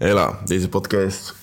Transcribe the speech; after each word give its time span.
Hela, 0.00 0.40
deze 0.44 0.68
podcast. 0.68 1.30
Ik 1.30 1.34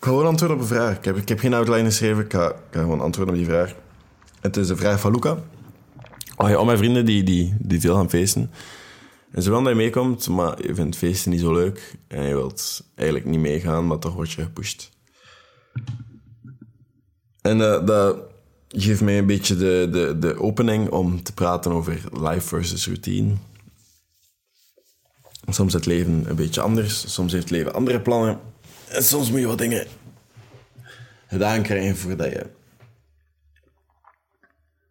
ga 0.00 0.08
gewoon 0.08 0.26
antwoorden 0.26 0.56
op 0.56 0.62
een 0.62 0.68
vraag. 0.68 0.96
Ik 0.96 1.04
heb, 1.04 1.16
ik 1.16 1.28
heb 1.28 1.38
geen 1.38 1.54
outline 1.54 1.84
geschreven, 1.84 2.24
ik 2.24 2.32
ga, 2.32 2.54
gewoon 2.70 3.00
antwoorden 3.00 3.34
op 3.34 3.40
die 3.40 3.50
vraag. 3.50 3.74
Het 4.40 4.56
is 4.56 4.68
een 4.68 4.76
vraag 4.76 5.00
van 5.00 5.12
Luca. 5.12 5.38
Oh 6.36 6.48
ja, 6.48 6.54
al 6.54 6.64
mijn 6.64 6.78
vrienden 6.78 7.04
die, 7.04 7.22
die, 7.22 7.54
die 7.58 7.80
veel 7.80 7.94
gaan 7.94 8.10
feesten. 8.10 8.50
En 9.30 9.42
willen 9.42 9.62
dat 9.62 9.72
je 9.72 9.78
meekomt, 9.78 10.28
maar 10.28 10.66
je 10.66 10.74
vindt 10.74 10.96
feesten 10.96 11.30
niet 11.30 11.40
zo 11.40 11.52
leuk. 11.52 11.98
En 12.06 12.22
je 12.22 12.34
wilt 12.34 12.84
eigenlijk 12.94 13.28
niet 13.28 13.40
meegaan, 13.40 13.86
maar 13.86 13.98
toch 13.98 14.14
word 14.14 14.30
je 14.30 14.42
gepusht. 14.42 14.90
En 17.40 17.58
dat, 17.58 17.86
dat 17.86 18.18
geeft 18.68 19.00
mij 19.00 19.18
een 19.18 19.26
beetje 19.26 19.56
de, 19.56 19.88
de, 19.92 20.16
de 20.18 20.40
opening 20.40 20.90
om 20.90 21.22
te 21.22 21.32
praten 21.32 21.72
over 21.72 22.00
life 22.12 22.46
versus 22.46 22.86
routine. 22.86 23.34
Soms 25.54 25.68
is 25.68 25.74
het 25.74 25.86
leven 25.86 26.24
een 26.28 26.36
beetje 26.36 26.60
anders, 26.60 27.12
soms 27.12 27.32
heeft 27.32 27.44
het 27.44 27.52
leven 27.52 27.74
andere 27.74 28.00
plannen. 28.00 28.40
En 28.88 29.02
soms 29.02 29.30
moet 29.30 29.40
je 29.40 29.46
wat 29.46 29.58
dingen 29.58 29.86
gedaan 31.26 31.62
krijgen 31.62 31.96
voordat 31.96 32.32
je... 32.32 32.46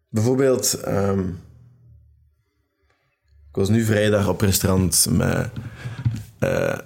Bijvoorbeeld, 0.08 0.72
ehm, 0.74 1.28
ik 3.48 3.56
was 3.56 3.68
nu 3.68 3.84
vrijdag 3.84 4.28
op 4.28 4.40
restaurant 4.40 5.06
met, 5.10 5.50
eh 6.38 6.78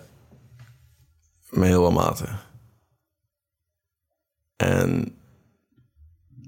met 1.50 1.68
heel 1.68 1.82
wat 1.82 1.92
maten. 1.92 2.38
En 4.56 5.16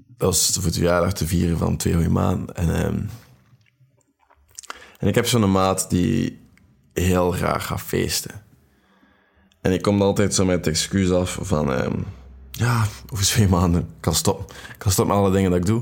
dat 0.07 0.29
was 0.29 0.51
voor 0.53 0.63
het 0.63 0.75
verjaardag 0.75 1.13
te 1.13 1.27
vieren 1.27 1.57
van 1.57 1.77
twee 1.77 1.93
goede 1.93 2.09
maan. 2.09 2.53
En, 2.53 2.75
ehm, 2.75 3.03
en 4.97 5.07
ik 5.07 5.15
heb 5.15 5.25
zo'n 5.25 5.51
maat 5.51 5.89
die 5.89 6.46
heel 6.99 7.31
graag 7.31 7.65
gaat 7.65 7.81
feesten. 7.81 8.45
En 9.61 9.71
ik 9.71 9.81
kom 9.81 10.01
altijd 10.01 10.33
zo 10.33 10.45
met 10.45 10.55
het 10.55 10.67
excuus 10.67 11.11
af 11.11 11.37
van... 11.41 11.73
ehm, 11.73 11.99
ja, 12.51 12.85
over 13.13 13.25
twee 13.25 13.47
maanden 13.47 13.81
ik 13.81 13.87
kan 13.99 14.15
stoppen. 14.15 14.45
Ik 14.69 14.75
kan 14.77 14.91
stoppen 14.91 15.15
met 15.15 15.23
alle 15.25 15.33
dingen 15.33 15.51
dat 15.51 15.59
ik 15.59 15.65
doe. 15.65 15.81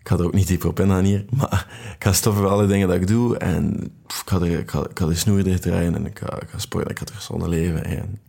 Ik 0.00 0.08
ga 0.08 0.16
er 0.16 0.24
ook 0.24 0.34
niet 0.34 0.46
dieper 0.46 0.68
op 0.68 0.80
ingaan 0.80 1.04
hier. 1.04 1.24
Maar 1.38 1.66
ik 1.94 2.04
ga 2.04 2.12
stoppen 2.12 2.42
met 2.42 2.50
alle 2.50 2.66
dingen 2.66 2.88
dat 2.88 2.96
ik 2.96 3.06
doe. 3.06 3.36
En 3.36 3.84
ik 4.06 4.22
ga, 4.24 4.36
er, 4.36 4.58
ik 4.58 4.70
ga, 4.70 4.88
ik 4.88 4.98
ga 4.98 5.06
de 5.06 5.14
snoer 5.14 5.42
dicht 5.42 5.62
draaien. 5.62 5.94
En 5.94 6.06
ik 6.06 6.18
ga, 6.18 6.40
ik 6.40 6.48
ga 6.48 6.58
sporten. 6.58 6.90
Ik 6.90 6.98
ga 6.98 7.04
terug 7.04 7.22
zonder 7.22 7.48
leven. 7.48 7.84
En, 7.84 8.20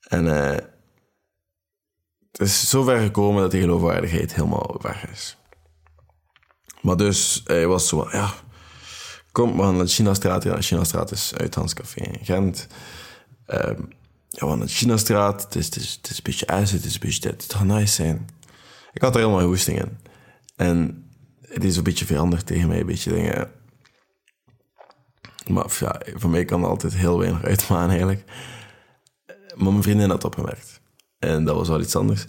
en 0.00 0.46
eh, 0.46 0.64
het 2.32 2.40
is 2.40 2.68
zover 2.68 2.98
gekomen 2.98 3.42
dat 3.42 3.50
die 3.50 3.60
geloofwaardigheid 3.60 4.34
helemaal 4.34 4.78
weg 4.82 5.10
is. 5.10 5.36
Maar 6.80 6.96
dus, 6.96 7.42
hij 7.44 7.66
was 7.66 7.88
zo, 7.88 8.08
ja, 8.10 8.34
kom, 9.32 9.60
gaan 9.60 9.76
naar 9.76 9.84
de 9.84 9.90
Chinastraat. 9.90 10.42
Ja, 10.42 10.60
Chinastraat 10.60 11.10
is 11.10 11.32
uit 11.36 11.74
Café 11.74 12.00
in 12.00 12.24
Gent. 12.24 12.66
Ehm, 13.46 13.82
ja, 14.28 14.46
naar 14.46 14.66
de 14.66 14.72
Chinastraat. 14.72 15.42
Het 15.42 15.54
is, 15.54 15.64
het, 15.64 15.76
is, 15.76 15.92
het 15.92 16.10
is 16.10 16.16
een 16.16 16.22
beetje 16.22 16.46
ijs, 16.46 16.70
het 16.70 16.84
is 16.84 16.94
een 16.94 17.00
beetje 17.00 17.30
dit. 17.30 17.42
Het 17.42 17.54
gaat 17.54 17.64
nice 17.64 17.94
zijn. 17.94 18.28
Ik 18.92 19.02
had 19.02 19.14
er 19.14 19.20
helemaal 19.20 19.46
hoesting 19.46 19.78
in. 19.78 19.98
En 20.56 21.04
het 21.40 21.64
is 21.64 21.76
een 21.76 21.82
beetje 21.82 22.06
veranderd 22.06 22.46
tegen 22.46 22.68
mij, 22.68 22.80
een 22.80 22.86
beetje 22.86 23.12
dingen. 23.12 23.50
Maar 25.46 25.76
ja, 25.80 26.00
voor 26.14 26.30
mij 26.30 26.44
kan 26.44 26.62
er 26.62 26.68
altijd 26.68 26.94
heel 26.94 27.18
weinig 27.18 27.44
uitmaan 27.44 27.88
eigenlijk. 27.88 28.24
Maar 29.54 29.72
mijn 29.72 29.82
vriendin 29.82 30.10
had 30.10 30.24
opgemerkt. 30.24 30.80
En 31.18 31.44
dat 31.44 31.56
was 31.56 31.68
wel 31.68 31.80
iets 31.80 31.96
anders. 31.96 32.24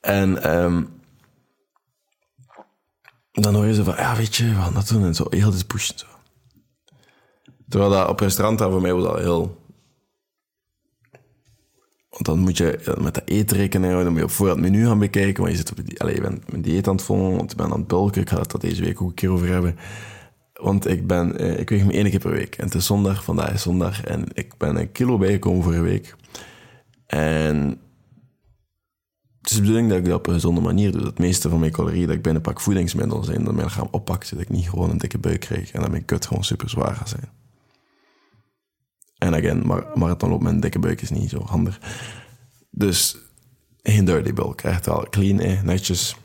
En 0.00 0.42
ehm, 0.42 0.84
dan 3.32 3.54
hoor 3.54 3.66
je 3.66 3.74
ze 3.74 3.84
van, 3.84 3.94
ja, 3.96 4.16
weet 4.16 4.36
je, 4.36 4.48
we 4.48 4.54
gaan 4.54 4.74
dat 4.74 4.88
doen. 4.88 5.04
En 5.04 5.14
zo, 5.14 5.26
heel 5.30 5.50
dit 5.50 5.66
pushen. 5.66 5.98
Zo. 5.98 6.06
Terwijl 7.68 7.90
dat 7.90 8.08
op 8.08 8.20
restaurant 8.20 8.60
voor 8.60 8.80
mij 8.80 8.92
was 8.94 9.04
dat 9.04 9.18
heel... 9.18 9.64
Want 12.10 12.24
dan 12.28 12.38
moet 12.38 12.56
je 12.56 12.94
met 13.00 13.14
dat 13.14 13.28
eten 13.28 13.56
rekening 13.56 13.92
houden. 13.92 14.04
Dan 14.04 14.12
moet 14.12 14.22
je 14.22 14.28
op 14.28 14.30
voorhand 14.30 14.60
het 14.60 14.70
menu 14.70 14.86
gaan 14.86 14.98
bekijken. 14.98 15.42
Want 15.42 15.50
je, 15.50 15.58
zit 15.58 15.70
op 15.70 15.86
die, 15.86 16.00
allez, 16.00 16.14
je 16.14 16.20
bent 16.20 16.50
mijn 16.50 16.62
dieet 16.62 16.88
aan 16.88 16.94
het 16.94 17.04
volgen. 17.04 17.36
Want 17.36 17.50
ik 17.50 17.56
ben 17.56 17.66
aan 17.66 17.78
het 17.78 17.86
bulken. 17.86 18.20
Ik 18.20 18.28
ga 18.28 18.38
het 18.38 18.50
dat 18.50 18.60
deze 18.60 18.82
week 18.84 19.02
ook 19.02 19.08
een 19.08 19.14
keer 19.14 19.30
over 19.30 19.48
hebben. 19.48 19.76
Want 20.52 20.86
ik 20.86 21.06
ben... 21.06 21.38
eh, 21.38 21.58
Ik 21.58 21.68
weeg 21.68 21.84
me 21.84 21.92
één 21.92 22.10
keer 22.10 22.18
per 22.18 22.30
week. 22.30 22.56
En 22.56 22.64
het 22.64 22.74
is 22.74 22.86
zondag. 22.86 23.24
Vandaag 23.24 23.52
is 23.52 23.62
zondag. 23.62 24.04
En 24.04 24.24
ik 24.32 24.56
ben 24.56 24.76
een 24.76 24.92
kilo 24.92 25.18
bijgekomen 25.18 25.62
vorige 25.62 25.80
week. 25.82 26.16
En 27.06 27.56
het 29.40 29.50
is 29.50 29.54
de 29.56 29.60
bedoeling 29.60 29.88
dat 29.88 29.98
ik 29.98 30.04
dat 30.04 30.14
op 30.18 30.26
een 30.26 30.34
gezonde 30.34 30.60
manier 30.60 30.90
doe. 30.92 31.00
Dat 31.00 31.10
het 31.10 31.18
meeste 31.18 31.48
van 31.48 31.60
mijn 31.60 31.72
calorieën 31.72 32.06
dat 32.06 32.16
ik 32.16 32.22
binnenpak 32.22 32.60
voedingsmiddelen 32.60 33.24
zijn. 33.24 33.44
Dat 33.44 33.54
mijn 33.54 33.66
lichaam 33.66 33.88
oppakt, 33.90 34.26
zodat 34.26 34.44
ik 34.44 34.50
niet 34.50 34.68
gewoon 34.68 34.90
een 34.90 34.98
dikke 34.98 35.18
buik 35.18 35.40
krijg. 35.40 35.72
En 35.72 35.80
dat 35.80 35.90
mijn 35.90 36.04
kut 36.04 36.26
gewoon 36.26 36.44
super 36.44 36.70
zwaar 36.70 36.94
gaat 36.94 37.08
zijn. 37.08 37.28
En 39.18 39.34
again, 39.34 39.66
maar 39.66 39.84
marathonloop 39.94 40.42
met 40.42 40.52
een 40.52 40.60
dikke 40.60 40.78
buik 40.78 41.02
is 41.02 41.10
niet 41.10 41.30
zo 41.30 41.42
handig. 41.44 41.80
Dus 42.70 43.16
geen 43.82 44.04
dirty 44.04 44.32
bulk. 44.32 44.60
Echt 44.60 44.86
wel 44.86 45.06
clean, 45.10 45.40
eh, 45.40 45.62
netjes. 45.62 46.16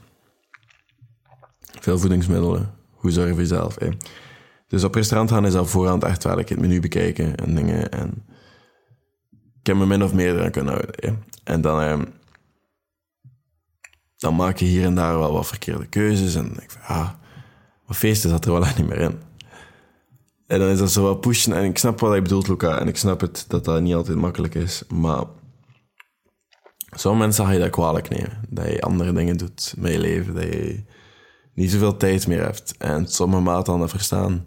Veel 1.60 2.00
voedingsmiddelen. 2.00 2.74
Hoe 2.92 3.12
zorg 3.12 3.28
je 3.28 3.34
voor 3.34 3.42
jezelf? 3.42 3.78
Eh. 3.78 3.92
Dus 4.68 4.84
op 4.84 4.96
restaurant 4.96 5.32
gaan 5.32 5.46
is 5.46 5.56
al 5.56 5.66
voorhand 5.66 6.04
echt 6.04 6.24
wel 6.24 6.38
het 6.38 6.60
menu 6.60 6.80
bekijken 6.80 7.36
en 7.36 7.56
dingen. 7.56 7.92
En 7.92 8.26
ik 9.60 9.68
heb 9.68 9.76
me 9.76 9.86
min 9.86 10.04
of 10.04 10.14
meer 10.14 10.36
eraan 10.36 10.52
kunnen 10.52 10.74
houden. 10.74 10.96
eh. 10.96 11.14
En 11.44 11.62
dan... 11.62 12.08
dan 14.18 14.36
maak 14.36 14.58
je 14.58 14.66
hier 14.66 14.86
en 14.86 14.96
daar 14.96 15.18
wel 15.20 15.34
wat 15.34 15.48
verkeerde 15.48 15.86
keuzes. 15.88 16.36
En 16.36 16.52
ik 16.62 16.72
van, 16.72 16.96
ja, 16.96 17.20
maar 17.86 17.96
feesten 17.96 18.30
zat 18.30 18.46
er 18.46 18.52
wel 18.52 18.66
echt 18.66 18.78
niet 18.78 18.88
meer 18.88 19.00
in. 19.00 19.20
En 20.52 20.60
dan 20.60 20.70
is 20.70 20.80
dat 20.80 20.92
zo 20.92 21.04
wat 21.04 21.22
pushen. 21.22 21.54
En 21.54 21.64
ik 21.64 21.78
snap 21.78 22.00
wat 22.00 22.16
je 22.16 22.22
bedoelt, 22.22 22.48
Luca. 22.48 22.80
En 22.80 22.88
ik 22.88 22.98
snap 22.98 23.22
het, 23.22 23.46
dat 23.48 23.66
dat 23.66 23.82
niet 23.82 23.94
altijd 23.94 24.18
makkelijk 24.18 24.56
is. 24.56 24.84
Maar 24.88 25.24
sommige 26.92 27.24
mensen 27.24 27.46
ga 27.46 27.52
je 27.52 27.60
dat 27.60 27.70
kwalijk 27.70 28.10
nemen. 28.10 28.42
Dat 28.50 28.68
je 28.68 28.82
andere 28.82 29.14
dingen 29.14 29.38
doet 29.38 29.74
met 29.78 29.92
je 29.92 30.00
leven. 30.00 30.34
Dat 30.34 30.44
je 30.44 30.84
niet 31.54 31.72
zoveel 31.72 31.98
tijd 31.98 32.28
meer 32.28 32.44
hebt. 32.44 32.78
En 32.78 33.08
sommige 33.08 33.42
maten 33.42 33.80
dat 33.80 33.90
verstaan. 33.90 34.46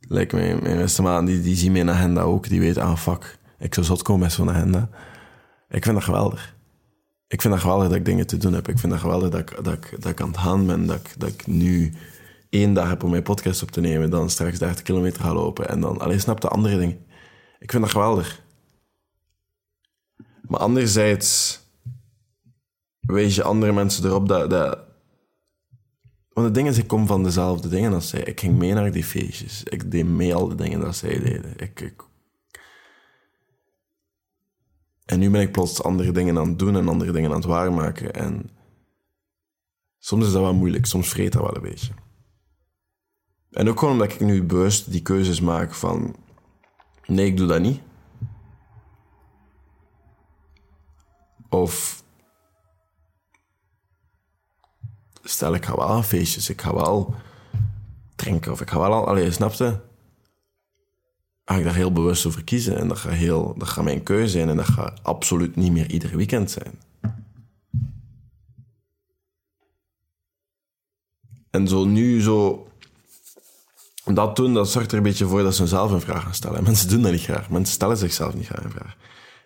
Lijkt 0.00 0.32
me, 0.32 0.58
mijn 0.62 0.76
beste 0.76 1.02
maat, 1.02 1.26
die, 1.26 1.40
die 1.40 1.56
zien 1.56 1.72
mijn 1.72 1.90
agenda 1.90 2.22
ook. 2.22 2.48
Die 2.48 2.60
weet, 2.60 2.78
ah, 2.78 2.96
fuck, 2.96 3.38
ik 3.58 3.74
zou 3.74 3.86
zot 3.86 4.02
komen 4.02 4.22
met 4.22 4.32
zo'n 4.32 4.50
agenda. 4.50 4.88
Ik 5.68 5.84
vind 5.84 5.94
dat 5.94 6.04
geweldig 6.04 6.54
ik 7.30 7.40
vind 7.40 7.52
dat 7.52 7.62
geweldig 7.62 7.88
dat 7.88 7.96
ik 7.96 8.04
dingen 8.04 8.26
te 8.26 8.36
doen 8.36 8.52
heb. 8.52 8.68
Ik 8.68 8.78
vind 8.78 8.92
dat 8.92 9.00
geweldig 9.00 9.30
dat 9.30 9.40
ik, 9.40 9.64
dat 9.64 9.72
ik, 9.72 10.02
dat 10.02 10.10
ik 10.12 10.20
aan 10.20 10.28
het 10.28 10.36
gaan 10.36 10.66
ben. 10.66 10.86
Dat 10.86 10.96
ik, 10.96 11.14
dat 11.18 11.28
ik 11.28 11.46
nu 11.46 11.92
één 12.50 12.74
dag 12.74 12.88
heb 12.88 13.02
om 13.02 13.10
mijn 13.10 13.22
podcast 13.22 13.62
op 13.62 13.70
te 13.70 13.80
nemen. 13.80 14.10
Dan 14.10 14.30
straks 14.30 14.58
30 14.58 14.82
kilometer 14.82 15.22
ga 15.22 15.32
lopen. 15.32 15.68
En 15.68 15.80
dan 15.80 16.00
alleen 16.00 16.20
snap 16.20 16.40
de 16.40 16.48
andere 16.48 16.78
dingen. 16.78 17.06
Ik 17.58 17.70
vind 17.70 17.82
dat 17.82 17.92
geweldig. 17.92 18.42
Maar 20.40 20.60
anderzijds 20.60 21.60
wees 23.00 23.34
je 23.34 23.42
andere 23.42 23.72
mensen 23.72 24.04
erop 24.04 24.28
dat... 24.28 24.50
dat 24.50 24.88
want 26.30 26.46
het 26.46 26.54
ding 26.54 26.68
is, 26.68 26.78
ik 26.78 26.86
kom 26.86 27.06
van 27.06 27.22
dezelfde 27.22 27.68
dingen 27.68 27.92
als 27.92 28.08
zij. 28.08 28.20
Ik 28.20 28.40
ging 28.40 28.58
mee 28.58 28.72
naar 28.72 28.92
die 28.92 29.04
feestjes. 29.04 29.62
Ik 29.64 29.90
deed 29.90 30.06
mee 30.06 30.34
al 30.34 30.48
de 30.48 30.54
dingen 30.54 30.80
dat 30.80 30.96
zij 30.96 31.18
deden. 31.18 31.52
Ik, 31.56 31.80
ik, 31.80 32.04
en 35.10 35.18
nu 35.18 35.30
ben 35.30 35.40
ik 35.40 35.52
plots 35.52 35.82
andere 35.82 36.12
dingen 36.12 36.38
aan 36.38 36.48
het 36.48 36.58
doen 36.58 36.76
en 36.76 36.88
andere 36.88 37.12
dingen 37.12 37.30
aan 37.30 37.36
het 37.36 37.44
waarmaken. 37.44 38.14
En 38.14 38.50
soms 39.98 40.26
is 40.26 40.32
dat 40.32 40.42
wel 40.42 40.54
moeilijk, 40.54 40.86
soms 40.86 41.08
vreet 41.08 41.32
dat 41.32 41.42
wel 41.42 41.56
een 41.56 41.62
beetje. 41.62 41.92
En 43.50 43.68
ook 43.68 43.78
gewoon 43.78 43.94
omdat 43.94 44.12
ik 44.12 44.20
nu 44.20 44.42
bewust 44.42 44.90
die 44.90 45.02
keuzes 45.02 45.40
maak 45.40 45.74
van... 45.74 46.16
Nee, 47.06 47.26
ik 47.26 47.36
doe 47.36 47.46
dat 47.46 47.60
niet. 47.60 47.80
Of... 51.48 52.04
Stel, 55.22 55.54
ik 55.54 55.64
ga 55.64 55.76
wel 55.76 56.02
feestjes, 56.02 56.48
ik 56.48 56.60
ga 56.60 56.74
wel 56.74 57.14
drinken 58.16 58.52
of 58.52 58.60
ik 58.60 58.70
ga 58.70 58.78
wel 58.78 58.92
al... 58.92 59.06
Allee, 59.06 59.30
snapte? 59.30 59.88
ga 61.50 61.56
ik 61.56 61.64
daar 61.64 61.74
heel 61.74 61.92
bewust 61.92 62.26
over 62.26 62.44
kiezen. 62.44 62.78
En 62.78 62.88
dat 62.88 62.98
gaat, 62.98 63.12
heel, 63.12 63.54
dat 63.58 63.82
mijn 63.82 64.02
keuze 64.02 64.28
zijn. 64.30 64.48
En 64.48 64.56
dat 64.56 64.68
gaat 64.68 65.02
absoluut 65.02 65.56
niet 65.56 65.72
meer 65.72 65.90
ieder 65.90 66.16
weekend 66.16 66.50
zijn. 66.50 66.78
En 71.50 71.68
zo 71.68 71.84
nu 71.84 72.20
zo... 72.20 72.69
Dat 74.14 74.36
doen, 74.36 74.54
dat 74.54 74.70
zorgt 74.70 74.90
er 74.90 74.96
een 74.96 75.02
beetje 75.02 75.26
voor 75.26 75.42
dat 75.42 75.54
ze 75.54 75.66
zelf 75.66 75.90
een 75.90 76.00
vraag 76.00 76.22
gaan 76.22 76.34
stellen. 76.34 76.62
Mensen 76.62 76.88
doen 76.88 77.02
dat 77.02 77.12
niet 77.12 77.22
graag. 77.22 77.50
Mensen 77.50 77.74
stellen 77.74 77.96
zichzelf 77.96 78.34
niet 78.34 78.46
graag 78.46 78.64
een 78.64 78.70
vraag. 78.70 78.96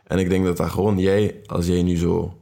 En 0.04 0.18
ik 0.18 0.28
denk 0.28 0.44
dat 0.44 0.56
dat 0.56 0.70
gewoon 0.70 0.98
jij, 0.98 1.40
als 1.46 1.66
jij 1.66 1.82
nu 1.82 1.96
zo 1.96 2.40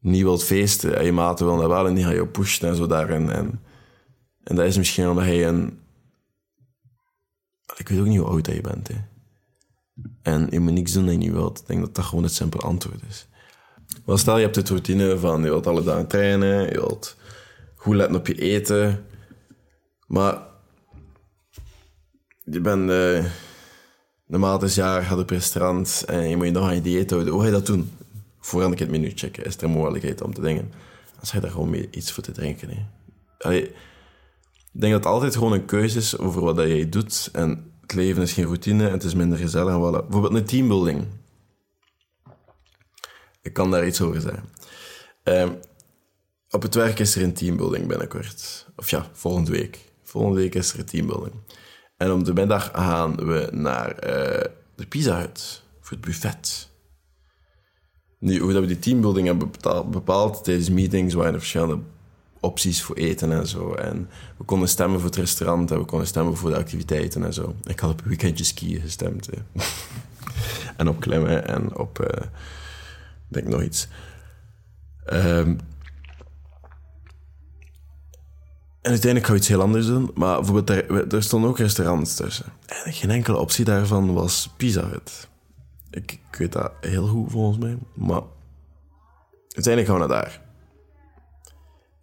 niet 0.00 0.22
wilt 0.22 0.44
feesten 0.44 0.96
en 0.96 1.04
je 1.04 1.12
maten 1.12 1.46
willen 1.46 1.60
dat 1.60 1.70
wel 1.70 1.86
en 1.86 1.94
die 1.94 2.04
gaan 2.04 2.14
je 2.14 2.26
pushen 2.26 2.68
en 2.68 2.76
zo 2.76 2.86
daarin. 2.86 3.30
En, 3.30 3.60
en 4.44 4.56
dat 4.56 4.66
is 4.66 4.76
misschien 4.76 5.08
omdat 5.08 5.24
hij 5.24 5.48
een 5.48 5.80
ik 7.76 7.88
weet 7.88 8.00
ook 8.00 8.06
niet 8.06 8.18
hoe 8.18 8.28
oud 8.28 8.44
dat 8.44 8.54
je 8.54 8.60
bent. 8.60 8.88
Hè. 8.88 8.94
En 10.22 10.46
je 10.50 10.60
moet 10.60 10.72
niks 10.72 10.92
doen 10.92 11.04
dat 11.04 11.12
je 11.12 11.18
niet 11.18 11.32
wilt. 11.32 11.60
Ik 11.60 11.66
denk 11.66 11.80
dat 11.80 11.94
dat 11.94 12.04
gewoon 12.04 12.24
het 12.24 12.32
simpele 12.32 12.62
antwoord 12.62 13.00
is. 13.08 13.28
Maar 14.04 14.18
stel 14.18 14.36
je 14.36 14.42
hebt 14.42 14.56
het 14.56 14.68
routine 14.68 15.18
van 15.18 15.42
je 15.42 15.48
wilt 15.48 15.66
alle 15.66 15.82
dagen 15.82 16.06
trainen, 16.06 16.62
je 16.62 16.72
wilt 16.72 17.16
goed 17.74 17.94
letten 17.94 18.16
op 18.16 18.26
je 18.26 18.34
eten. 18.34 19.04
Maar 20.06 20.42
je 22.44 22.60
bent, 22.60 22.90
eh, 22.90 23.24
normaal 24.26 24.60
het 24.60 24.74
jaar, 24.74 25.02
gaat 25.02 25.18
op 25.18 25.30
restaurant 25.30 26.04
en 26.06 26.28
je 26.28 26.36
moet 26.36 26.46
je 26.46 26.52
nog 26.52 26.64
aan 26.64 26.74
je 26.74 26.80
dieet 26.80 27.10
houden. 27.10 27.32
Hoe 27.32 27.40
ga 27.40 27.46
je 27.46 27.52
dat 27.52 27.66
doen? 27.66 27.90
Voordat 28.40 28.72
ik 28.72 28.78
het 28.78 28.90
menu 28.90 29.12
checken, 29.14 29.44
is 29.44 29.56
er 29.56 29.64
een 29.64 29.70
mogelijkheid 29.70 30.22
om 30.22 30.34
te 30.34 30.40
dingen. 30.40 30.72
Als 31.20 31.32
je 31.32 31.40
daar 31.40 31.50
gewoon 31.50 31.70
mee 31.70 31.88
iets 31.90 32.12
voor 32.12 32.22
te 32.22 32.32
drinken. 32.32 32.68
Hè. 33.38 33.54
Ik 34.72 34.80
denk 34.80 34.92
dat 34.92 35.04
het 35.04 35.12
altijd 35.12 35.34
gewoon 35.36 35.52
een 35.52 35.64
keuze 35.64 35.98
is 35.98 36.18
over 36.18 36.42
wat 36.42 36.56
dat 36.56 36.66
jij 36.66 36.88
doet. 36.88 37.28
En 37.32 37.72
het 37.80 37.94
leven 37.94 38.22
is 38.22 38.32
geen 38.32 38.44
routine 38.44 38.86
en 38.86 38.92
het 38.92 39.04
is 39.04 39.14
minder 39.14 39.38
gezellig. 39.38 39.74
Voilà. 39.74 40.06
Bijvoorbeeld 40.06 40.34
een 40.34 40.44
teambuilding. 40.44 41.06
Ik 43.42 43.52
kan 43.52 43.70
daar 43.70 43.86
iets 43.86 44.00
over 44.00 44.20
zeggen. 44.20 44.44
Ehm, 45.22 45.52
op 46.50 46.62
het 46.62 46.74
werk 46.74 46.98
is 46.98 47.16
er 47.16 47.22
een 47.22 47.32
teambuilding 47.32 47.86
binnenkort. 47.86 48.66
Of 48.76 48.90
ja, 48.90 49.06
volgende 49.12 49.50
week. 49.50 49.78
Volgende 50.02 50.40
week 50.40 50.54
is 50.54 50.72
er 50.72 50.78
een 50.78 50.84
teambuilding. 50.84 51.34
En 52.02 52.12
om 52.12 52.24
de 52.24 52.32
middag 52.32 52.70
gaan 52.74 53.16
we 53.16 53.48
naar 53.52 53.88
uh, 53.88 54.44
de 54.74 54.86
Pizza 54.88 55.18
Hut 55.18 55.62
voor 55.80 55.96
het 55.96 56.06
buffet. 56.06 56.68
Nu, 58.18 58.38
hoe 58.38 58.52
dat 58.52 58.60
we 58.60 58.66
die 58.66 58.78
teambuilding 58.78 59.26
hebben 59.26 59.50
bepaald 59.90 60.44
tijdens 60.44 60.70
meetings 60.70 61.14
waren 61.14 61.32
er 61.32 61.38
verschillende 61.38 61.78
opties 62.40 62.82
voor 62.82 62.96
eten 62.96 63.32
en 63.32 63.46
zo. 63.46 63.74
En 63.74 64.08
we 64.36 64.44
konden 64.44 64.68
stemmen 64.68 65.00
voor 65.00 65.08
het 65.08 65.18
restaurant 65.18 65.70
en 65.70 65.78
we 65.78 65.84
konden 65.84 66.06
stemmen 66.06 66.36
voor 66.36 66.50
de 66.50 66.56
activiteiten 66.56 67.24
en 67.24 67.32
zo. 67.32 67.54
Ik 67.64 67.80
had 67.80 67.90
op 67.90 68.00
weekendje 68.00 68.44
skiën 68.44 68.80
gestemd. 68.80 69.28
en 70.76 70.88
op 70.88 71.00
klimmen 71.00 71.46
en 71.46 71.76
op, 71.76 72.00
uh, 72.00 72.26
denk 73.28 73.46
nog 73.46 73.62
iets. 73.62 73.88
Um, 75.12 75.58
en 78.82 78.90
uiteindelijk 78.90 79.24
gaan 79.24 79.34
we 79.34 79.40
iets 79.40 79.48
heel 79.48 79.60
anders 79.60 79.86
doen. 79.86 80.10
Maar 80.14 80.36
bijvoorbeeld, 80.36 80.70
er, 80.70 81.14
er 81.14 81.22
stonden 81.22 81.50
ook 81.50 81.58
restaurants 81.58 82.14
tussen. 82.14 82.46
En 82.84 82.92
geen 82.92 83.10
enkele 83.10 83.36
optie 83.36 83.64
daarvan 83.64 84.14
was 84.14 84.50
Pizza 84.56 84.88
Hut. 84.88 85.28
Ik, 85.90 86.12
ik 86.12 86.36
weet 86.38 86.52
dat 86.52 86.72
heel 86.80 87.06
goed 87.06 87.30
volgens 87.30 87.58
mij. 87.58 87.78
Maar 87.94 88.22
uiteindelijk 89.48 89.86
gaan 89.86 90.00
we 90.00 90.06
naar 90.06 90.22
daar. 90.22 90.40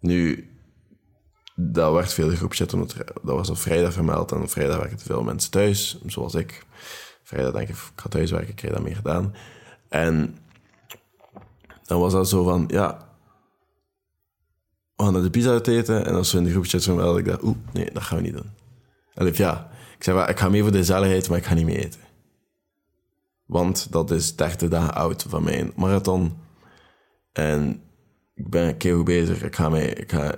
Nu, 0.00 0.50
dat 1.54 1.92
werd 1.92 2.12
veel 2.12 2.30
groepchat, 2.30 2.74
omdat 2.74 2.94
dat 2.96 3.36
was 3.36 3.50
op 3.50 3.58
vrijdag 3.58 3.92
vermeld. 3.92 4.32
En 4.32 4.42
op 4.42 4.50
vrijdag 4.50 4.76
werken 4.76 4.98
veel 4.98 5.22
mensen 5.22 5.50
thuis, 5.50 6.00
zoals 6.06 6.34
ik. 6.34 6.66
Vrijdag 7.22 7.52
denk 7.52 7.68
ik, 7.68 7.74
ik 7.74 8.00
ga 8.00 8.08
thuiswerken, 8.08 8.48
ik 8.48 8.56
krijg 8.56 8.74
dat 8.74 8.82
meer 8.82 8.96
gedaan. 8.96 9.34
En 9.88 10.38
dan 11.84 12.00
was 12.00 12.12
dat 12.12 12.28
zo 12.28 12.44
van, 12.44 12.64
ja, 12.68 13.09
we 15.00 15.06
gaan 15.06 15.14
naar 15.14 15.30
de 15.30 15.38
pizza 15.38 15.50
uit 15.50 15.66
eten. 15.66 16.06
En 16.06 16.14
als 16.14 16.32
we 16.32 16.38
in 16.38 16.44
de 16.44 16.50
groepchat 16.50 16.82
zo 16.82 16.96
wel, 16.96 17.18
ik 17.18 17.24
dacht, 17.24 17.42
oeh, 17.42 17.56
nee, 17.72 17.90
dat 17.92 18.02
gaan 18.02 18.16
we 18.16 18.22
niet 18.22 18.32
doen. 18.32 18.50
En 19.14 19.34
ja, 19.34 19.70
ik 19.96 20.04
zei, 20.04 20.28
ik 20.28 20.38
ga 20.38 20.48
mee 20.48 20.62
voor 20.62 20.72
de 20.72 20.78
gezelligheid, 20.78 21.28
maar 21.28 21.38
ik 21.38 21.44
ga 21.44 21.54
niet 21.54 21.64
mee 21.64 21.84
eten. 21.84 22.00
Want 23.46 23.92
dat 23.92 24.10
is 24.10 24.36
30 24.36 24.68
dagen 24.68 24.94
oud 24.94 25.22
van 25.28 25.42
mijn 25.42 25.72
marathon. 25.76 26.36
En 27.32 27.82
ik 28.34 28.50
ben 28.50 28.66
een 28.66 28.76
keer 28.76 29.02
bezig. 29.02 29.42
Ik 29.42 29.56
ga, 29.56 29.68
mij, 29.68 29.86
ik, 29.86 30.12
ga, 30.12 30.34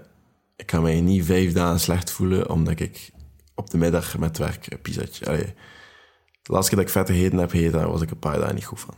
ik 0.57 0.71
ga 0.71 0.81
mij 0.81 1.01
niet 1.01 1.25
vijf 1.25 1.53
dagen 1.53 1.81
slecht 1.81 2.11
voelen, 2.11 2.51
omdat 2.51 2.81
ik 2.81 3.11
op 3.55 3.71
de 3.71 3.79
middag 3.79 4.19
met 4.19 4.39
werk 4.39 4.73
een 4.73 4.81
pizzatje... 4.81 5.27
Allee, 5.27 5.55
de 6.43 6.53
laatste 6.53 6.75
keer 6.75 6.79
dat 6.79 6.89
ik 6.89 6.95
vette 6.95 7.13
gegeten 7.13 7.39
heb 7.39 7.51
gegeten, 7.51 7.91
was 7.91 8.01
ik 8.01 8.11
een 8.11 8.19
paar 8.19 8.39
dagen 8.39 8.55
niet 8.55 8.65
goed 8.65 8.81
van. 8.81 8.95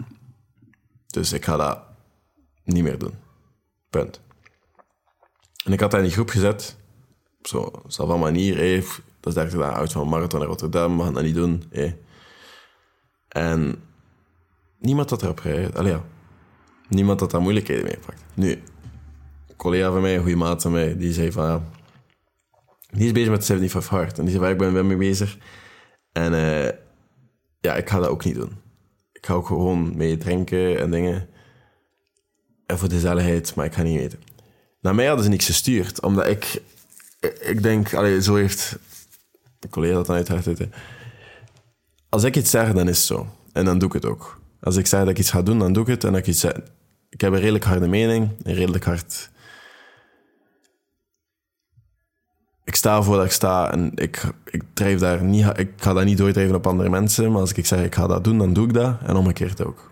Dus 1.06 1.32
ik 1.32 1.44
ga 1.44 1.56
dat 1.56 1.82
niet 2.64 2.82
meer 2.82 2.98
doen. 2.98 3.14
Punt. 3.90 4.20
En 5.64 5.72
ik 5.72 5.80
had 5.80 5.90
dat 5.90 6.00
in 6.00 6.06
die 6.06 6.14
groep 6.14 6.28
gezet. 6.28 6.76
Zo, 7.42 7.72
zo 7.88 8.06
van 8.06 8.20
manier, 8.20 8.56
hé, 8.56 8.76
dat 9.20 9.32
is 9.32 9.34
30 9.34 9.58
dagen 9.58 9.76
uit 9.76 9.92
van 9.92 10.08
marathon 10.08 10.40
in 10.40 10.46
Rotterdam, 10.46 10.96
we 10.96 11.02
gaan 11.02 11.14
dat 11.14 11.22
niet 11.22 11.34
doen. 11.34 11.62
Hé. 11.70 11.96
En 13.28 13.82
niemand 14.78 15.10
had 15.10 15.22
erop 15.22 15.38
gereageerd. 15.38 15.86
Ja. 15.86 16.04
Niemand 16.88 17.20
had 17.20 17.30
daar 17.30 17.40
moeilijkheden 17.40 17.84
mee 17.84 17.92
gepakt. 17.92 18.24
Nu, 18.34 18.50
een 18.50 19.56
collega 19.56 19.90
van 19.90 20.00
mij, 20.00 20.14
een 20.14 20.20
goede 20.20 20.36
maat 20.36 20.62
van 20.62 20.72
mij, 20.72 20.96
die 20.96 21.12
zei 21.12 21.32
van, 21.32 21.44
ja, 21.44 21.62
die 22.90 23.06
is 23.06 23.12
bezig 23.12 23.30
met 23.30 23.44
75 23.44 23.90
Hard. 23.90 24.18
En 24.18 24.24
die 24.24 24.38
zei 24.38 24.52
ik 24.52 24.58
ben 24.58 24.76
er 24.76 24.84
mee 24.84 24.96
bezig. 24.96 25.38
En 26.12 26.32
uh, 26.32 26.70
ja, 27.60 27.74
ik 27.74 27.88
ga 27.88 27.98
dat 27.98 28.08
ook 28.08 28.24
niet 28.24 28.34
doen. 28.34 28.52
Ik 29.12 29.26
ga 29.26 29.34
ook 29.34 29.46
gewoon 29.46 29.96
mee 29.96 30.16
drinken 30.16 30.78
en 30.78 30.90
dingen. 30.90 31.28
En 32.66 32.78
voor 32.78 32.88
de 32.88 32.94
gezelligheid, 32.94 33.54
maar 33.54 33.66
ik 33.66 33.74
ga 33.74 33.82
niet 33.82 34.00
eten. 34.00 34.18
Naar 34.84 34.94
mij 34.94 35.06
hadden 35.06 35.24
ze 35.24 35.30
niks 35.30 35.46
gestuurd, 35.46 36.00
omdat 36.00 36.26
ik... 36.26 36.62
Ik 37.40 37.62
denk, 37.62 37.94
allee, 37.94 38.22
zo 38.22 38.34
heeft... 38.34 38.78
Een 39.60 39.70
collega 39.70 39.94
dat 39.94 40.06
dan 40.06 40.16
uiteraard 40.16 40.68
Als 42.08 42.24
ik 42.24 42.36
iets 42.36 42.50
zeg, 42.50 42.72
dan 42.72 42.88
is 42.88 42.96
het 42.96 43.06
zo. 43.06 43.26
En 43.52 43.64
dan 43.64 43.78
doe 43.78 43.88
ik 43.88 43.94
het 43.94 44.04
ook. 44.04 44.40
Als 44.60 44.76
ik 44.76 44.86
zeg 44.86 45.00
dat 45.00 45.08
ik 45.08 45.18
iets 45.18 45.30
ga 45.30 45.42
doen, 45.42 45.58
dan 45.58 45.72
doe 45.72 45.82
ik 45.82 45.88
het. 45.88 46.04
En 46.04 46.12
dat 46.12 46.26
ik 46.26 46.34
zeg... 46.34 46.52
Ik 47.08 47.20
heb 47.20 47.32
een 47.32 47.38
redelijk 47.38 47.64
harde 47.64 47.88
mening, 47.88 48.30
een 48.42 48.54
redelijk 48.54 48.84
hard... 48.84 49.30
Ik 52.64 52.74
sta 52.74 53.02
voor 53.02 53.16
dat 53.16 53.24
ik 53.24 53.30
sta 53.30 53.72
en 53.72 53.92
ik, 53.94 54.22
ik, 54.44 54.62
drijf 54.74 54.98
daar 54.98 55.22
niet, 55.22 55.58
ik 55.58 55.72
ga 55.76 55.92
dat 55.92 56.04
niet 56.04 56.18
doordrijven 56.18 56.56
op 56.56 56.66
andere 56.66 56.90
mensen. 56.90 57.32
Maar 57.32 57.40
als 57.40 57.52
ik 57.52 57.66
zeg 57.66 57.84
ik 57.84 57.94
ga 57.94 58.06
dat 58.06 58.24
doen, 58.24 58.38
dan 58.38 58.52
doe 58.52 58.66
ik 58.66 58.74
dat. 58.74 58.96
En 59.02 59.16
omgekeerd 59.16 59.64
ook. 59.64 59.90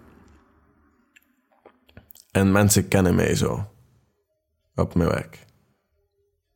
En 2.30 2.52
mensen 2.52 2.88
kennen 2.88 3.14
mij 3.14 3.34
zo 3.34 3.71
op 4.74 4.94
mijn 4.94 5.08
werk. 5.08 5.44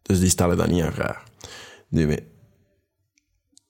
Dus 0.02 0.20
die 0.20 0.28
stellen 0.28 0.56
dat 0.56 0.68
niet 0.68 0.82
aan 0.82 0.92
vraag. 0.92 1.24
Nu, 1.88 2.18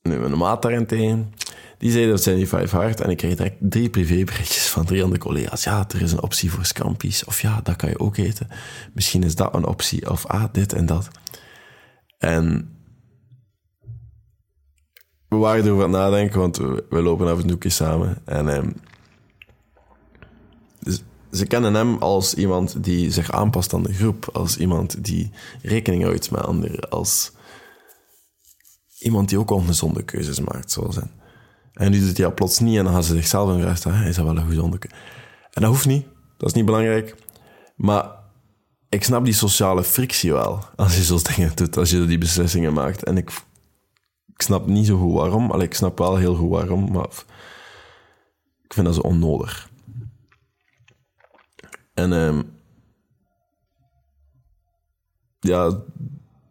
nu 0.02 0.19
mijn 0.19 0.38
maat 0.38 0.62
daarentegen, 0.62 1.32
die 1.78 1.90
zei 1.90 2.08
dat 2.08 2.22
zijn 2.22 2.37
die 2.37 2.48
vijf 2.48 2.70
hard. 2.70 3.00
En 3.00 3.10
ik 3.10 3.16
kreeg 3.16 3.37
direct 3.37 3.56
drie 3.58 3.90
privéberichtjes 3.90 4.69
van 4.69 4.84
drie 4.84 5.02
andere 5.02 5.20
collega's. 5.20 5.64
Ja, 5.64 5.84
er 5.88 6.02
is 6.02 6.12
een 6.12 6.22
optie 6.22 6.50
voor 6.50 6.64
scampi's. 6.64 7.25
Of 7.25 7.40
ja, 7.40 7.60
dat 7.62 7.76
kan 7.76 7.88
je 7.88 7.98
ook 7.98 8.16
eten. 8.16 8.48
Misschien 8.94 9.22
is 9.22 9.34
dat 9.34 9.54
een 9.54 9.66
optie. 9.66 10.10
Of 10.10 10.26
ah, 10.26 10.44
dit 10.52 10.72
en 10.72 10.87
dat. 10.87 11.08
En 12.19 12.70
we 15.28 15.37
waren 15.37 15.64
erover 15.64 15.84
aan 15.84 15.92
het 15.92 16.00
nadenken, 16.00 16.40
want 16.40 16.56
we, 16.56 16.84
lopen 16.88 17.28
af 17.28 17.42
en 17.42 17.58
toe 17.58 17.70
samen. 17.70 18.19
En 18.25 18.46
dus 18.46 18.75
ze 21.37 21.47
kennen 21.47 21.75
hem 21.75 21.97
als 21.97 22.35
iemand 22.35 22.85
die 22.85 23.11
zich 23.11 23.31
aanpast 23.31 23.75
aan 23.75 23.83
de 23.83 23.93
groep, 23.93 24.29
als 24.33 24.56
iemand 24.56 25.05
die 25.05 25.31
rekening 25.62 26.03
houdt 26.03 26.31
met 26.31 26.41
anderen, 26.41 26.88
als 26.88 27.33
iemand 28.99 29.29
die 29.29 29.38
ook 29.38 29.50
ongezonde 29.50 30.03
keuzes 30.03 30.41
maakt, 30.41 30.73
zoals 30.73 30.97
hem. 30.97 31.11
En 31.73 31.91
nu 31.91 31.99
doet 31.99 32.17
hij 32.17 32.27
dat 32.27 32.35
plots 32.35 32.59
niet 32.59 32.77
en 32.77 32.85
dan 32.85 32.93
gaan 32.93 33.05
ze 33.05 33.15
zichzelf 33.15 33.50
in 33.50 33.62
rust. 33.62 33.85
Hij 33.85 34.09
is 34.09 34.17
wel 34.17 34.37
een 34.37 34.47
gezonde 34.47 34.79
keuze. 34.79 34.97
En 35.52 35.62
dat 35.62 35.71
hoeft 35.71 35.87
niet, 35.87 36.07
dat 36.37 36.49
is 36.49 36.55
niet 36.55 36.64
belangrijk. 36.64 37.14
Maar 37.76 38.11
ik 38.88 39.05
snap 39.05 39.25
die 39.25 39.35
sociale 39.35 39.85
frictie 39.85 40.33
wel, 40.33 40.64
als 40.76 40.97
je 40.97 41.02
zo'n 41.02 41.21
dingen 41.23 41.52
doet, 41.55 41.76
als 41.76 41.90
je 41.90 42.07
die 42.07 42.19
beslissingen 42.19 42.73
maakt. 42.73 43.05
En 43.05 43.16
ik, 43.16 43.31
ik 44.35 44.43
snap 44.43 44.66
niet 44.66 44.87
zo 44.87 44.99
goed 44.99 45.12
waarom, 45.12 45.50
Allee, 45.50 45.66
ik 45.66 45.75
snap 45.75 45.99
wel 45.99 46.16
heel 46.16 46.35
goed 46.35 46.50
waarom, 46.50 46.93
maar 46.93 47.25
ik 48.64 48.75
vind 48.75 48.87
dat 48.87 48.95
zo 48.95 49.00
onnodig. 49.00 49.69
En 51.97 52.12
um, 52.12 52.43
ja, 55.41 55.83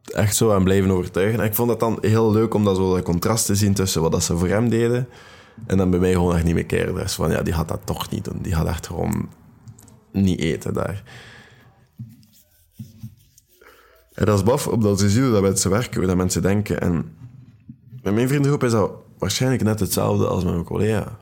echt 0.04 0.36
zo 0.36 0.52
aan 0.52 0.64
blijven 0.64 0.92
overtuigen. 0.92 1.40
En 1.40 1.46
ik 1.46 1.56
vond 1.56 1.70
dat 1.70 1.80
dan 1.80 1.98
heel 2.02 2.32
leuk 2.32 2.54
om 2.54 2.64
dat 2.64 2.76
zo 2.76 2.96
dat 2.96 3.04
contrast 3.04 3.46
te 3.46 3.56
zien 3.56 3.74
tussen 3.74 4.02
wat 4.02 4.12
dat 4.12 4.24
ze 4.24 4.38
voor 4.38 4.48
hem 4.48 4.70
deden 4.70 5.08
en 5.68 5.78
dan 5.78 5.90
bij 5.90 6.00
mij 6.00 6.12
gewoon 6.12 6.36
echt 6.36 6.44
niet 6.44 6.54
meer 6.54 6.66
keren. 6.66 6.96
Dus 6.96 7.14
van 7.14 7.32
ja, 7.32 7.42
die 7.42 7.54
had 7.54 7.68
dat 7.68 7.82
toch 7.84 8.10
niet 8.10 8.24
doen. 8.24 8.40
Die 8.42 8.56
had 8.56 8.68
echt 8.68 8.88
gewoon 8.88 9.30
niet 10.12 10.40
eten 10.40 10.74
daar. 10.74 11.04
En 14.14 14.26
dat 14.26 14.38
is 14.38 14.44
baf, 14.44 14.68
omdat 14.68 15.00
ze 15.00 15.10
zien 15.10 15.32
dat 15.32 15.42
mensen 15.42 15.70
werken, 15.70 15.98
hoe 15.98 16.08
dat 16.08 16.18
mensen 16.18 16.42
denken. 16.42 16.82
En 16.82 17.18
met 18.02 18.14
mijn 18.14 18.28
vriendengroep 18.28 18.64
is 18.64 18.72
dat 18.72 18.92
waarschijnlijk 19.18 19.64
net 19.64 19.80
hetzelfde 19.80 20.28
als 20.28 20.44
met 20.44 20.54
mijn 20.54 20.66
collega 20.66 21.20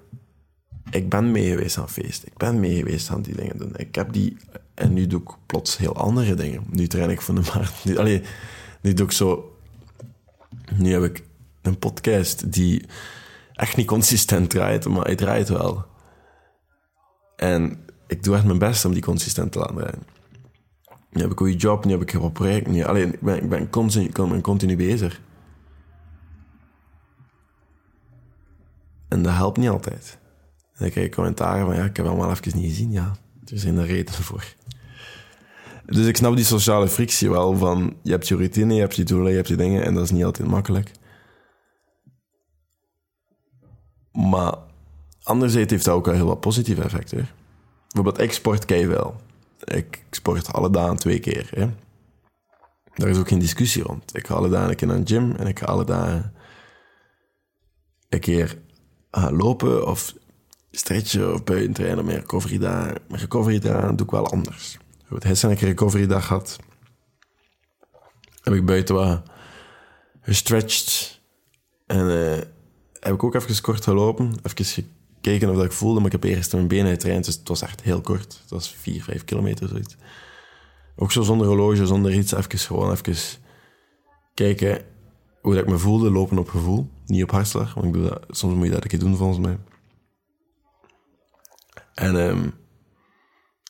ik 0.94 1.10
ben 1.10 1.32
mee 1.32 1.50
geweest 1.50 1.78
aan 1.78 1.90
feest. 1.90 2.26
Ik 2.26 2.38
ben 2.38 2.60
mee 2.60 2.76
geweest 2.76 3.10
aan 3.10 3.22
die 3.22 3.36
dingen 3.36 3.58
doen. 3.58 3.76
Ik 3.76 3.96
heb 3.96 4.14
die... 4.14 4.38
En 4.74 4.94
nu 4.94 5.08
doe 5.08 5.22
ik 5.22 5.30
plots 5.46 5.78
heel 5.78 5.96
andere 5.96 6.34
dingen. 6.34 6.64
Nu 6.70 6.88
train 6.88 7.10
ik 7.10 7.22
voor 7.22 7.36
de 7.36 7.42
markt. 7.54 7.86
Nu, 7.86 8.22
nu 8.82 8.94
doe 8.94 9.06
ik 9.06 9.12
zo... 9.12 9.58
Nu 10.78 10.92
heb 10.92 11.04
ik 11.04 11.24
een 11.62 11.80
podcast 11.80 12.52
die 12.52 12.86
echt 13.54 13.76
niet 13.76 13.88
consistent 13.88 14.50
draait, 14.50 14.88
maar 14.88 15.06
hij 15.06 15.16
draait 15.16 15.50
wel. 15.50 15.86
En 17.36 17.86
ik 18.08 18.24
doe 18.24 18.36
echt 18.36 18.46
mijn 18.46 18.58
best 18.58 18.86
om 18.86 18.94
die 18.94 19.02
consistent 19.02 19.52
te 19.52 19.60
laten 19.60 19.76
draaien. 19.76 20.04
Nu 21.10 21.22
heb 21.22 21.32
ik 21.32 21.40
een 21.40 21.46
goede 21.46 21.56
job, 21.56 21.86
nu 21.86 21.92
heb 21.92 22.02
ik 22.02 22.14
een 22.14 22.32
project. 22.32 22.68
Nu, 22.68 22.84
alleen, 22.84 23.14
ik 23.14 23.22
ben, 23.22 23.44
ik 23.44 23.50
ben, 23.50 23.70
ben 24.30 24.42
continu 24.42 24.76
bezig. 24.76 25.22
En 29.08 29.22
dat 29.22 29.34
helpt 29.34 29.58
niet 29.58 29.70
altijd. 29.70 30.22
Dan 30.78 30.90
krijg 30.90 31.06
ik 31.08 31.16
commentaren 31.16 31.66
van, 31.66 31.76
ja, 31.76 31.84
ik 31.84 31.98
heb 31.98 32.06
allemaal 32.06 32.32
even 32.32 32.58
niet 32.58 32.70
gezien. 32.70 32.92
Ja, 32.92 33.16
er 33.46 33.60
zijn 33.60 33.78
er 33.78 33.86
redenen 33.86 34.24
voor. 34.24 34.46
Dus 35.86 36.06
ik 36.06 36.18
snap 36.18 36.36
die 36.36 36.46
sociale 36.46 36.88
frictie 36.88 37.30
wel 37.30 37.58
van, 37.58 37.96
je 38.02 38.12
hebt 38.12 38.28
je 38.28 38.36
routine, 38.36 38.74
je 38.74 38.80
hebt 38.80 38.96
je 38.96 39.04
doelen, 39.04 39.30
je 39.30 39.36
hebt 39.36 39.48
je 39.48 39.56
dingen, 39.56 39.84
en 39.84 39.94
dat 39.94 40.04
is 40.04 40.12
niet 40.12 40.24
altijd 40.24 40.48
makkelijk. 40.48 40.92
Maar 44.12 44.58
anderzijds 45.24 45.72
heeft 45.72 45.86
dat 45.86 45.96
ook 45.96 46.06
wel 46.06 46.16
heel 46.16 46.26
wat 46.26 46.40
positieve 46.40 46.82
effecten. 46.82 47.28
Bijvoorbeeld, 47.88 48.26
ik 48.26 48.32
sport 48.32 48.86
wel. 48.88 49.16
Ik 49.64 50.04
sport 50.10 50.54
alle 50.54 50.70
dagen 50.70 50.96
twee 50.96 51.20
keer. 51.20 51.50
Hè. 51.50 51.70
Daar 52.94 53.10
is 53.10 53.18
ook 53.18 53.28
geen 53.28 53.40
discussie 53.40 53.84
rond. 53.84 54.16
Ik 54.16 54.28
ga 54.28 54.34
alle 54.34 54.50
dagen 54.50 54.70
een 54.70 54.76
keer 54.76 54.88
naar 54.88 55.04
de 55.04 55.14
gym 55.14 55.36
en 55.36 55.48
ik 55.48 55.60
ga 55.60 55.66
alle 55.66 55.86
dagen 55.86 56.34
een 58.10 58.20
keer 58.20 58.58
gaan 59.12 59.36
lopen 59.36 59.88
of 59.88 60.14
stretchen 60.76 61.34
of 61.34 61.44
buiten 61.44 61.74
trainen 61.74 62.06
met 62.06 62.16
recovery 62.16 62.58
dagen. 62.58 62.98
Met 63.08 63.20
recovery 63.20 63.60
dagen 63.60 63.96
doe 63.96 64.06
ik 64.06 64.12
wel 64.12 64.28
anders. 64.28 64.78
Goed, 65.08 65.26
gisteren 65.26 65.50
heb 65.50 65.64
ik 65.64 65.70
een 65.70 65.76
recovery 65.76 66.08
dag 66.08 66.26
gehad. 66.26 66.60
Heb 68.42 68.54
ik 68.54 68.66
buiten 68.66 68.96
wat 68.96 69.22
gestretched. 70.22 71.22
En 71.88 72.06
uh, 72.06 72.38
heb 73.00 73.14
ik 73.14 73.24
ook 73.24 73.36
even 73.36 73.62
kort 73.62 73.84
gelopen. 73.84 74.34
Even 74.44 74.66
gekeken 74.66 75.50
of 75.50 75.56
dat 75.56 75.66
ik 75.66 75.72
voelde, 75.72 76.00
maar 76.00 76.14
ik 76.14 76.22
heb 76.22 76.24
eerst 76.24 76.54
mijn 76.54 76.68
benen 76.68 76.92
getraind. 76.92 77.26
Dus 77.26 77.36
het 77.36 77.48
was 77.48 77.62
echt 77.62 77.82
heel 77.82 78.02
kort. 78.02 78.40
Het 78.42 78.50
was 78.50 78.70
4, 78.70 79.04
5 79.04 79.24
kilometer 79.24 79.68
zoiets. 79.68 79.96
Ook 80.96 81.12
zo 81.12 81.22
zonder 81.22 81.48
horloge, 81.48 81.86
zonder 81.86 82.14
iets. 82.14 82.34
Even 82.34 82.60
gewoon 82.60 82.92
even 82.92 83.16
kijken 84.34 84.82
hoe 85.42 85.54
dat 85.54 85.64
ik 85.64 85.70
me 85.70 85.78
voelde. 85.78 86.12
Lopen 86.12 86.38
op 86.38 86.50
gevoel, 86.50 86.90
niet 87.06 87.24
op 87.24 87.32
hartslag. 87.32 87.74
Want 87.74 87.86
ik 87.86 87.94
doe 87.94 88.04
dat, 88.10 88.24
soms 88.30 88.56
moet 88.56 88.66
je 88.66 88.72
dat 88.72 88.84
een 88.84 88.90
keer 88.90 89.00
doen 89.00 89.16
volgens 89.16 89.40
mij. 89.40 89.58
En 91.94 92.16
um, 92.16 92.54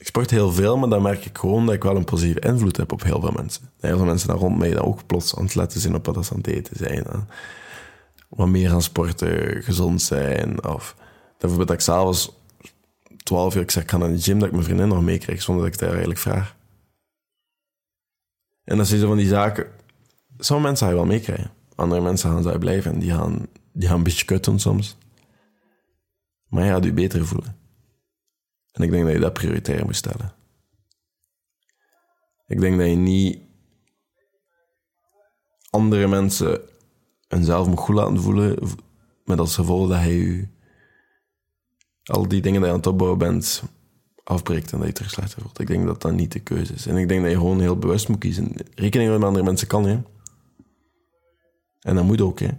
ik 0.03 0.07
sport 0.07 0.29
heel 0.29 0.51
veel, 0.51 0.77
maar 0.77 0.89
dan 0.89 1.01
merk 1.01 1.25
ik 1.25 1.37
gewoon 1.37 1.65
dat 1.65 1.75
ik 1.75 1.83
wel 1.83 1.95
een 1.95 2.03
positieve 2.03 2.39
invloed 2.39 2.77
heb 2.77 2.91
op 2.91 3.03
heel 3.03 3.21
veel 3.21 3.31
mensen. 3.31 3.71
Heel 3.79 3.97
veel 3.97 4.05
mensen 4.05 4.27
daar 4.27 4.37
rond 4.37 4.57
mij 4.57 4.71
dan 4.71 4.83
ook 4.83 5.05
plots 5.05 5.35
aan 5.35 5.43
het 5.43 5.55
letten 5.55 5.81
zijn 5.81 5.95
op 5.95 6.05
wat 6.05 6.25
ze 6.25 6.31
aan 6.31 6.37
het 6.37 6.47
eten 6.47 6.75
zijn. 6.77 7.03
Hè. 7.09 7.19
Wat 8.29 8.47
meer 8.47 8.71
aan 8.71 8.81
sporten, 8.81 9.63
gezond 9.63 10.01
zijn. 10.01 10.65
Of 10.67 10.95
bijvoorbeeld 11.37 11.67
dat 11.67 11.77
ik 11.77 11.83
s'avonds 11.83 12.31
12 13.23 13.55
uur 13.55 13.61
ik 13.61 13.71
zeg, 13.71 13.89
ga 13.89 13.97
naar 13.97 14.09
de 14.09 14.21
gym, 14.21 14.37
dat 14.39 14.47
ik 14.47 14.53
mijn 14.53 14.65
vriendin 14.65 14.87
nog 14.87 15.01
meekrijg 15.01 15.41
zonder 15.41 15.63
dat 15.63 15.73
ik 15.73 15.79
het 15.79 15.89
eigenlijk 15.89 16.19
vraag. 16.19 16.55
En 18.63 18.77
dat 18.77 18.87
zijn 18.87 18.99
zo 18.99 19.07
van 19.07 19.17
die 19.17 19.27
zaken. 19.27 19.67
Sommige 20.37 20.67
mensen 20.67 20.85
ga 20.85 20.91
je 20.93 20.99
wel 20.99 21.07
meekrijgen. 21.07 21.51
Andere 21.75 22.01
mensen 22.01 22.29
gaan 22.29 22.43
zij 22.43 22.57
blijven 22.57 22.93
en 22.93 22.99
die 22.99 23.11
gaan, 23.11 23.47
die 23.71 23.87
gaan 23.87 23.97
een 23.97 24.03
beetje 24.03 24.25
kutten 24.25 24.59
soms. 24.59 24.97
Maar 26.47 26.65
je 26.65 26.71
gaat 26.71 26.83
je 26.83 26.93
beter 26.93 27.25
voelen. 27.25 27.62
En 28.73 28.83
ik 28.83 28.91
denk 28.91 29.03
dat 29.03 29.13
je 29.13 29.19
dat 29.19 29.33
prioritair 29.33 29.85
moet 29.85 29.95
stellen. 29.95 30.33
Ik 32.47 32.59
denk 32.59 32.77
dat 32.77 32.87
je 32.87 32.95
niet 32.95 33.41
andere 35.69 36.07
mensen 36.07 36.61
zelf 37.27 37.67
moet 37.67 37.79
goed 37.79 37.95
laten 37.95 38.21
voelen, 38.21 38.57
met 39.25 39.39
als 39.39 39.55
gevolg 39.55 39.89
dat 39.89 40.03
je, 40.03 40.17
je 40.17 40.47
al 42.03 42.27
die 42.27 42.41
dingen 42.41 42.59
die 42.59 42.69
je 42.69 42.75
aan 42.75 42.79
het 42.79 42.87
opbouwen 42.87 43.19
bent, 43.19 43.63
afbreekt 44.23 44.71
en 44.71 44.77
dat 44.77 44.87
je 44.87 44.93
terug 44.93 45.11
slechter 45.11 45.41
voelt. 45.41 45.59
Ik 45.59 45.67
denk 45.67 45.85
dat 45.85 46.01
dat 46.01 46.11
niet 46.11 46.31
de 46.31 46.39
keuze 46.39 46.73
is. 46.73 46.85
En 46.85 46.97
ik 46.97 47.07
denk 47.07 47.21
dat 47.21 47.31
je 47.31 47.37
gewoon 47.37 47.59
heel 47.59 47.77
bewust 47.77 48.07
moet 48.07 48.19
kiezen. 48.19 48.55
Rekening 48.75 49.11
met 49.11 49.23
andere 49.23 49.45
mensen 49.45 49.67
kan, 49.67 49.85
hè. 49.85 50.01
En 51.79 51.95
dat 51.95 52.03
moet 52.03 52.21
ook, 52.21 52.39
hè. 52.39 52.49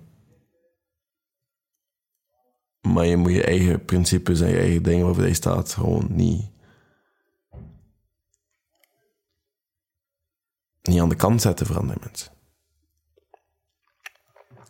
Maar 2.92 3.06
je 3.06 3.16
moet 3.16 3.32
je 3.32 3.44
eigen 3.44 3.84
principes 3.84 4.40
en 4.40 4.48
je 4.48 4.58
eigen 4.58 4.82
dingen 4.82 5.04
waarvoor 5.04 5.26
je 5.26 5.34
staat 5.34 5.72
gewoon 5.72 6.06
niet... 6.08 6.52
niet 10.82 11.00
aan 11.00 11.08
de 11.08 11.14
kant 11.14 11.42
zetten 11.42 11.66
voor 11.66 11.78
andere 11.78 11.98
mensen. 12.02 12.32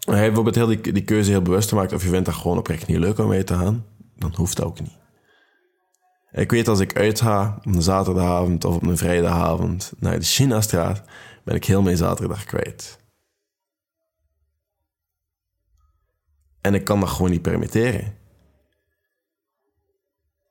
Bijvoorbeeld 0.05 0.55
heel 0.55 0.67
die, 0.67 0.93
die 0.93 1.05
keuze 1.05 1.31
heel 1.31 1.43
bewust 1.43 1.69
gemaakt 1.69 1.93
of 1.93 2.03
je 2.03 2.09
vindt 2.09 2.27
dat 2.27 2.35
gewoon 2.35 2.59
oprecht 2.59 2.87
niet 2.87 2.99
leuk 2.99 3.19
om 3.19 3.29
mee 3.29 3.45
te 3.45 3.55
gaan, 3.55 3.87
dan 4.17 4.35
hoeft 4.35 4.57
dat 4.57 4.67
ook 4.67 4.81
niet. 4.81 4.99
Ik 6.31 6.51
weet 6.51 6.69
als 6.69 6.81
ik 6.81 6.97
uitga 6.97 7.57
op 7.59 7.67
een 7.67 7.83
zaterdagavond 7.83 8.65
of 8.65 8.75
op 8.75 8.83
een 8.83 8.97
vrijdagavond 8.97 9.93
naar 9.99 10.19
de 10.19 10.25
China-straat, 10.25 11.03
ben 11.45 11.55
ik 11.55 11.65
heel 11.65 11.83
mijn 11.83 11.97
zaterdag 11.97 12.45
kwijt. 12.45 12.99
En 16.65 16.75
ik 16.75 16.85
kan 16.85 17.01
dat 17.01 17.09
gewoon 17.09 17.31
niet 17.31 17.43
permitteren. 17.43 18.15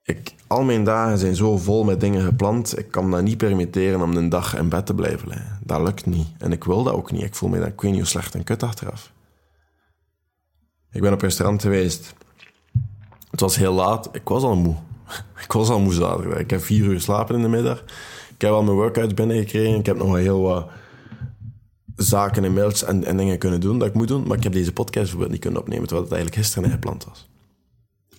Ik, 0.04 0.34
al 0.48 0.64
mijn 0.64 0.84
dagen 0.84 1.18
zijn 1.18 1.36
zo 1.36 1.58
vol 1.58 1.84
met 1.84 2.00
dingen 2.00 2.26
gepland. 2.26 2.78
Ik 2.80 2.92
kan 2.92 3.12
dat 3.12 3.22
niet 3.22 3.38
permitteren 3.38 4.02
om 4.02 4.18
een 4.18 4.30
dag 4.30 4.58
in 4.58 4.70
bed 4.70 4.86
te 4.86 4.94
blijven 4.94 5.28
liggen. 5.28 5.60
Dat 5.64 5.82
lukt 5.82 6.06
niet. 6.06 6.28
En 6.38 6.52
ik 6.52 6.64
wil 6.64 6.84
dat 6.84 6.94
ook 6.94 7.12
niet. 7.12 7.24
Ik 7.24 7.36
voel 7.36 7.50
me 7.50 7.60
dan, 7.60 7.68
ik 7.68 7.82
weet 7.82 7.92
niet 7.92 8.00
hoe 8.00 8.10
slecht 8.10 8.36
en 8.36 8.44
kut 8.44 8.64
achteraf. 8.64 9.12
Ik 10.92 11.02
ben 11.02 11.14
op 11.14 11.22
een 11.22 11.28
restaurant 11.28 11.62
geweest. 11.62 12.14
Het 13.32 13.40
was 13.40 13.56
heel 13.56 13.74
laat. 13.74 14.10
Ik 14.12 14.28
was 14.28 14.44
al 14.44 14.56
moe. 14.56 14.76
Ik 15.46 15.52
was 15.52 15.70
al 15.70 15.80
moe 15.80 15.94
zaterdag. 15.94 16.40
Ik 16.40 16.50
heb 16.50 16.64
vier 16.64 16.84
uur 16.84 17.02
slapen 17.02 17.36
in 17.36 17.42
de 17.42 17.48
middag. 17.48 17.84
Ik 18.34 18.42
heb 18.42 18.52
al 18.52 18.64
mijn 18.64 18.76
workouts 18.76 19.14
binnengekregen. 19.14 19.80
Ik 19.80 19.86
heb 19.86 19.98
nog 19.98 20.08
wel 20.08 20.16
heel 20.16 20.42
wat 20.42 20.70
zaken 21.96 22.44
en 22.44 22.54
mails 22.54 22.84
en, 22.84 23.04
en, 23.04 23.18
dingen 23.18 23.38
kunnen 23.38 23.60
doen 23.60 23.80
dat 23.80 23.88
ik 23.88 23.94
moet 23.94 24.08
doen. 24.08 24.28
Maar 24.28 24.38
ik 24.38 24.44
heb 24.44 24.54
deze 24.54 24.74
podcast 24.74 25.02
bijvoorbeeld 25.04 25.32
niet 25.32 25.42
kunnen 25.42 25.62
opnemen, 25.62 25.88
terwijl 25.88 26.08
het 26.08 26.16
eigenlijk 26.16 26.46
gisteren 26.46 26.72
gepland 26.72 27.06
was. 27.06 27.30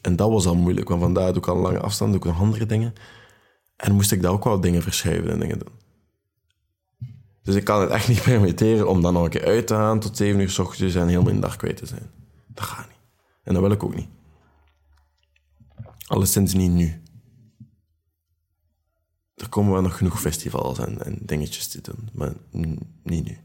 En 0.00 0.16
dat 0.16 0.30
was 0.30 0.46
al 0.46 0.56
moeilijk, 0.56 0.88
want 0.88 1.00
vandaag 1.00 1.28
doe 1.28 1.36
ik 1.36 1.48
al 1.48 1.56
lange 1.56 1.80
afstand, 1.80 2.10
doe 2.10 2.20
ik 2.20 2.26
nog 2.26 2.40
andere 2.40 2.66
dingen. 2.66 2.92
En 3.76 3.94
moest 3.94 4.12
ik 4.12 4.22
daar 4.22 4.32
ook 4.32 4.44
wel 4.44 4.60
dingen 4.60 4.82
verschuiven 4.82 5.30
en 5.30 5.38
dingen 5.38 5.58
doen. 5.58 5.72
Dus 7.42 7.54
ik 7.54 7.64
kan 7.64 7.80
het 7.80 7.90
echt 7.90 8.08
niet 8.08 8.22
permitteren 8.32 8.88
om 8.88 9.02
dan 9.02 9.12
nog 9.12 9.24
een 9.24 9.30
keer 9.30 9.44
uit 9.44 9.66
te 9.66 9.74
gaan 9.74 10.00
tot 10.00 10.16
zeven 10.16 10.40
uur 10.40 10.50
s 10.50 10.58
ochtends 10.58 10.94
en 10.94 11.08
helemaal 11.08 11.28
in 11.28 11.34
de 11.34 11.40
dag 11.40 11.56
kwijt 11.56 11.76
te 11.76 11.86
zijn. 11.86 12.10
Dat 12.46 12.64
gaat 12.64 12.88
niet. 12.88 12.98
En 13.42 13.52
dat 13.52 13.62
wil 13.62 13.72
ik 13.72 13.82
ook 13.82 13.94
niet. 13.94 14.08
Alleszins 16.06 16.54
niet 16.54 16.70
nu. 16.70 17.02
Er 19.34 19.48
komen 19.48 19.72
wel 19.72 19.82
nog 19.82 19.96
genoeg 19.96 20.20
festivals 20.20 20.78
en, 20.78 21.04
en 21.04 21.18
dingetjes 21.20 21.68
te 21.68 21.80
doen, 21.80 22.08
maar 22.12 22.32
niet 23.02 23.24
nu. 23.24 23.38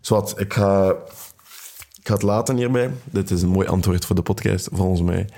Zwat, 0.00 0.40
ik 0.40 0.52
ga, 0.52 0.96
ik 2.00 2.06
het 2.06 2.22
laten 2.22 2.56
hierbij. 2.56 2.90
Dit 3.04 3.30
is 3.30 3.42
een 3.42 3.48
mooi 3.48 3.66
antwoord 3.68 4.04
voor 4.04 4.16
de 4.16 4.22
podcast, 4.22 4.68
volgens 4.72 5.02
mij. 5.02 5.28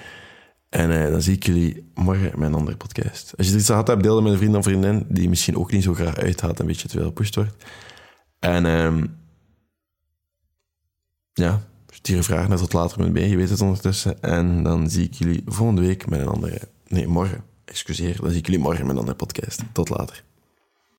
En 0.68 0.90
uh, 0.90 1.10
dan 1.10 1.22
zie 1.22 1.34
ik 1.34 1.46
jullie 1.46 1.90
morgen 1.94 2.32
met 2.38 2.48
een 2.48 2.54
andere 2.54 2.76
podcast. 2.76 3.34
Als 3.36 3.48
je 3.48 3.56
iets 3.56 3.70
aan 3.70 3.84
hebt, 3.84 4.02
deel 4.02 4.14
het 4.14 4.24
met 4.24 4.32
een 4.32 4.38
vriend 4.38 4.56
of 4.56 4.64
vriendin 4.64 5.06
die 5.08 5.28
misschien 5.28 5.56
ook 5.56 5.72
niet 5.72 5.82
zo 5.82 5.94
graag 5.94 6.16
uithaalt 6.16 6.54
en 6.54 6.60
een 6.60 6.66
beetje 6.66 6.88
te 6.88 6.96
veel 6.96 7.06
gepusht 7.06 7.34
wordt. 7.34 7.64
En 8.38 8.64
um, 8.64 9.16
ja, 11.32 11.62
stuur 11.90 12.16
een 12.16 12.24
vraag 12.24 12.48
naar 12.48 12.58
tot 12.58 12.72
later 12.72 13.00
met 13.00 13.12
B, 13.12 13.16
je 13.16 13.36
weet 13.36 13.50
het 13.50 13.60
ondertussen. 13.60 14.22
En 14.22 14.62
dan 14.62 14.90
zie 14.90 15.04
ik 15.04 15.14
jullie 15.14 15.42
volgende 15.46 15.80
week 15.80 16.08
met 16.08 16.20
een 16.20 16.28
andere... 16.28 16.60
Nee, 16.88 17.08
morgen. 17.08 17.44
Excuseer, 17.64 18.16
dan 18.20 18.30
zie 18.30 18.38
ik 18.38 18.46
jullie 18.46 18.60
morgen 18.60 18.82
met 18.82 18.92
een 18.94 19.00
andere 19.00 19.16
podcast. 19.16 19.62
Tot 19.72 19.88
later. 19.88 20.24